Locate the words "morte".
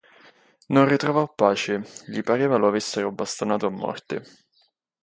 3.69-4.23